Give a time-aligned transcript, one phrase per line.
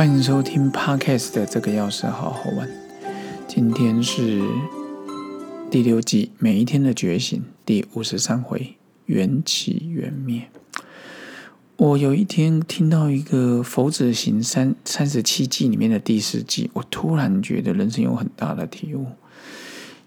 [0.00, 2.66] 欢迎收听 Podcast 的这个钥匙好好玩。
[3.46, 4.42] 今天是
[5.70, 10.48] 第六季每一天的觉醒第五十三回缘起缘灭。
[11.76, 19.04] 我有一天听到一个佛子行三三十七计里面的第四计，我突然觉得人生有很大的体悟。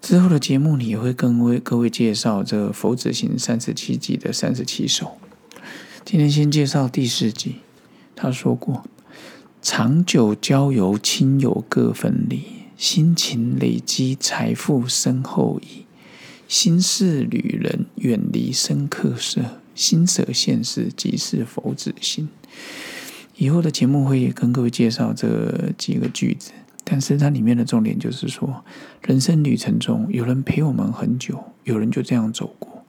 [0.00, 5.18] 之后的节目里也会跟为各位介绍这佛子行三十七计的三十七首。
[6.02, 7.56] 今天先介绍第四计，
[8.16, 8.86] 他说过。
[9.62, 12.40] 长久交游，亲友各分离；
[12.76, 15.86] 辛勤累积，财富身后矣。
[16.48, 19.40] 心事旅人，远离深刻色；
[19.76, 22.28] 心舍现实，即是佛子心。
[23.36, 26.50] 以后的节目会跟各位介绍这几个句子，
[26.82, 28.64] 但是它里面的重点就是说，
[29.02, 32.84] 人生旅程中有人陪我们很久，有人就这样走过，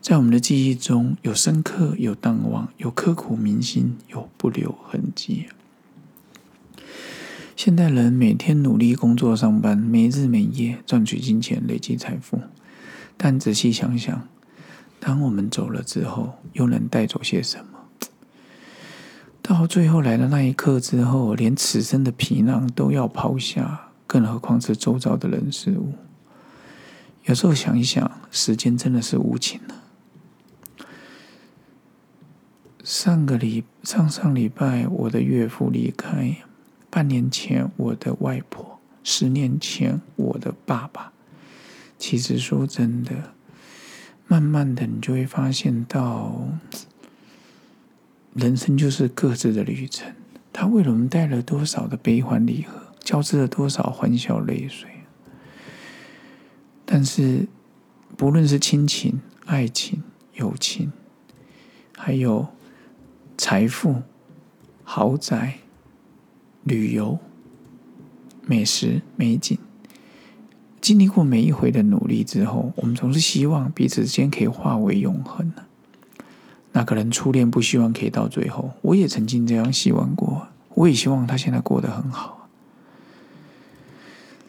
[0.00, 5.44] 在我们的记忆中有深刻，有淡忘，有刻骨铭心，有不留痕迹。
[7.56, 12.38] 现代人每天努力工作上班，没日没夜赚取金钱，累积财富。
[13.16, 14.28] 但仔细想想，
[15.00, 17.80] 当我们走了之后，又能带走些什么？
[19.40, 25.94] 到最后来的那一刻之后，连此生的皮囊都要抛下，更何况是周遭的人事物？
[27.24, 29.74] 有时候想一想，时间真的是无情的。
[32.84, 36.36] 上个礼上上礼拜，我的岳父离开。
[36.96, 41.12] 半年前，我的外婆；十年前，我的爸爸。
[41.98, 43.34] 其实说真的，
[44.26, 46.48] 慢慢的，你就会发现到，
[48.32, 50.10] 人生就是各自的旅程。
[50.54, 54.88] 他为我们带了多少的悲欢离合，交织了多少欢笑泪水。
[56.86, 57.46] 但是，
[58.16, 60.02] 不论是亲情、爱情、
[60.32, 60.90] 友情，
[61.94, 62.48] 还有
[63.36, 63.96] 财富、
[64.82, 65.58] 豪宅。
[66.66, 67.16] 旅游、
[68.44, 69.56] 美食、美景，
[70.80, 75.52] 经历过每一回的努力之后，我们总是希望彼此之间可以化为永恒
[76.72, 82.48] 那可能初恋不希望可以到最后，我也曾经这样希望过，我也希望他现在过得很好。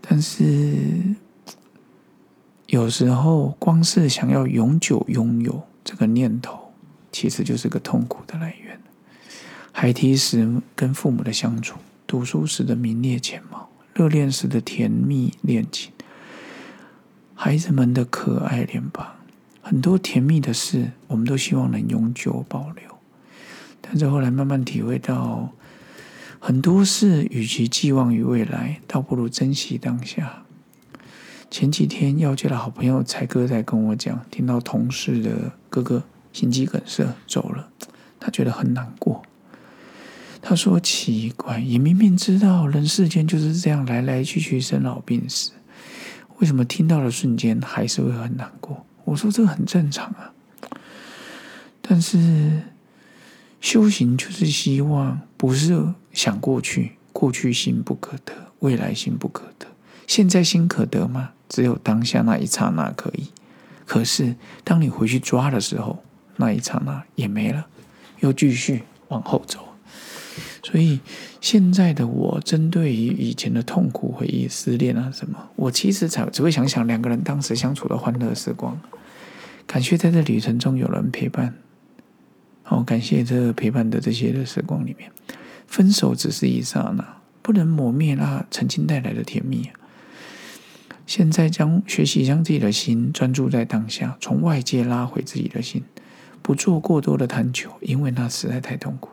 [0.00, 1.14] 但是
[2.66, 6.72] 有时候，光是想要永久拥有这个念头，
[7.12, 8.80] 其实就是个痛苦的来源。
[9.70, 11.78] 孩提时跟父母的相处。
[12.10, 15.92] 读书时的名列前茅，热恋时的甜蜜恋情，
[17.36, 19.06] 孩子们的可爱脸庞，
[19.62, 22.98] 很多甜蜜的事，我们都希望能永久保留。
[23.80, 25.52] 但是后来慢慢体会到，
[26.40, 30.42] 很多事与其寄望于未来，倒不如珍惜当下。
[31.48, 37.68] 前几天要接的好朋友才哥在跟我讲，听到同事的哥哥心肌梗塞走了，
[38.18, 39.22] 他觉得很难过。
[40.42, 45.52] 他说：“奇怪，也明明知道人世间就是这样来来去去、生老病死，
[46.38, 50.32] 为什么听到的瞬间还是会很难过？”我说：“这很正常啊。”
[51.82, 52.62] 但是
[53.60, 59.66] 修行就是希望，不是想过去，过去心不可得，未来心不可得，
[60.06, 61.32] 现在心可得吗？
[61.48, 63.28] 只有当下那一刹那可以。
[63.84, 66.02] 可是当你回去抓的时候，
[66.36, 67.66] 那一刹那也没了，
[68.20, 69.69] 又继续往后走。
[70.62, 71.00] 所以
[71.40, 78.78] 现在的我，针对于以前的痛苦回忆、失恋啊什么，我其实才只会想想两个人当时相处的欢乐时光。
[79.66, 81.54] 感谢在这旅程中有人陪伴，
[82.62, 85.10] 好感谢这陪伴的这些的时光里面，
[85.66, 89.70] 分手只是一刹那，不能磨灭那曾经带来的甜蜜。
[91.06, 95.82] 现在将学习将自己的心专注在当下，从外界拉回自己的心，
[96.42, 99.10] 不做过多的探求，因为那实在太痛苦。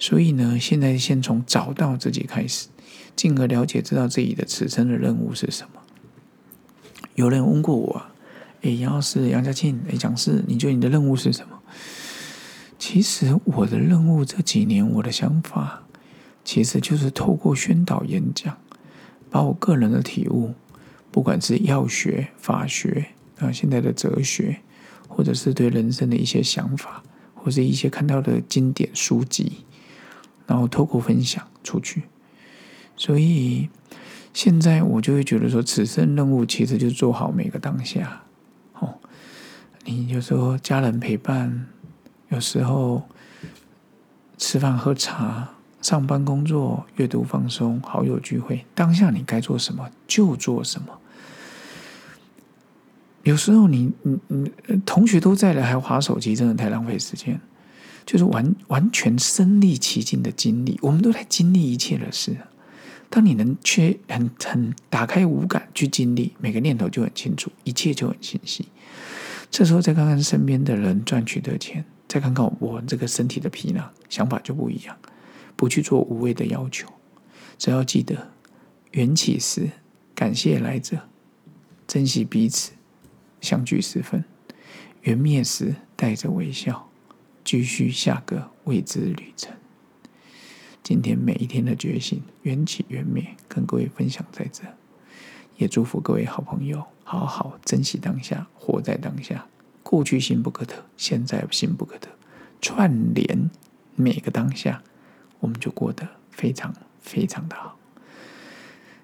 [0.00, 2.68] 所以呢，现在先从找到自己开始，
[3.14, 5.80] 进而了解知道自己的此生的任务是什么。
[7.14, 8.02] 有人问过我，
[8.62, 11.58] 哎，杨老师、杨家庆，哎，讲师，你觉得你的任务是什么？
[12.78, 15.82] 其实我的任务这几年，我的想法，
[16.42, 18.56] 其实就是透过宣导演讲，
[19.28, 20.54] 把我个人的体悟，
[21.10, 23.08] 不管是药学、法学
[23.38, 24.60] 啊，现在的哲学，
[25.06, 27.02] 或者是对人生的一些想法，
[27.34, 29.66] 或者一些看到的经典书籍。
[30.50, 32.02] 然后透过分享出去，
[32.96, 33.68] 所以
[34.34, 38.22] 现在我就会觉得说，此生任务其实就做好每个当下。
[38.80, 38.98] 哦，
[39.84, 41.68] 你有时候家人陪伴，
[42.30, 43.04] 有时候
[44.38, 45.50] 吃饭喝茶、
[45.80, 50.98] 上班工作、阅读放松、好友聚会，当下你该做什么就做什么。
[53.22, 54.50] 有时候你你你
[54.84, 57.40] 同学都在了，还划手机，真的太浪费时间。
[58.10, 60.76] 就是完完全身历其境的经历。
[60.82, 62.36] 我们都在经历一切的事。
[63.08, 68.66] 当你能去很很打开五感去经历，每个念头就很清楚，一切就很清晰。
[69.48, 74.96] 这时候再看看身边的人赚取的钱，再看看我这个身体的皮囊，想法就不一样。
[75.54, 76.88] 不去做无谓的要求，
[77.58, 78.32] 只要记得
[78.90, 79.70] 缘起时
[80.16, 80.98] 感谢来者，
[81.86, 82.72] 珍惜彼此
[83.40, 84.22] 相聚时分；
[85.02, 86.89] 缘灭时带着微笑，
[87.50, 89.52] 继续下个未知旅程。
[90.84, 94.62] 今天每一天的觉醒，缘起缘灭，跟各位分享在这，
[95.56, 99.48] 也祝福各位好朋友好好珍惜当下，活在当下。
[99.82, 102.06] 过去心不可得，现在心不可得，
[102.62, 103.50] 串联
[103.96, 104.84] 每个当下，
[105.40, 107.76] 我们就过得非常非常的好。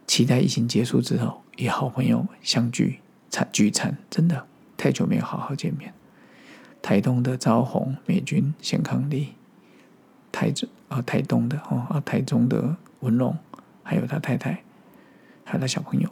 [0.07, 4.47] 期待疫情结束之后，与好朋友相聚餐聚餐，真的
[4.77, 5.96] 太久没有好好见面。
[6.87, 9.31] 台东的赵红、美军、显康利。
[10.31, 13.37] 台中啊，台东的哦，啊，台中的文龙，
[13.83, 14.63] 还有他太太，
[15.43, 16.09] 还有他小朋友，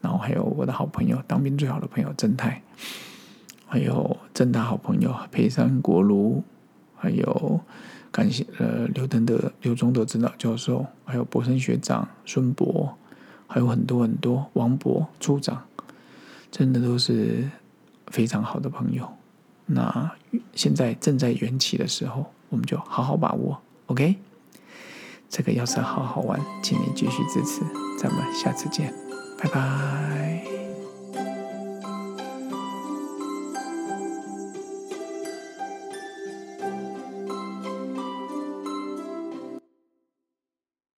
[0.00, 2.60] 然后还有我的好朋友，当兵最好的朋友郑泰，
[3.68, 6.42] 还有郑大好朋友裴山国儒，
[6.96, 7.60] 还有
[8.10, 12.98] 感谢呃刘登的刘忠德指导教授，还有博生学长孙博，
[13.46, 15.62] 还有很多很多王博处长，
[16.50, 17.48] 真的都是
[18.08, 19.08] 非常好的朋友。
[19.66, 20.10] 那
[20.54, 22.26] 现在正在缘起的时候。
[22.50, 24.14] 我们就好好把握，OK？
[25.28, 27.62] 这个要是好好玩，请你继续支持，
[27.98, 28.94] 咱们下次见，
[29.42, 30.33] 拜拜。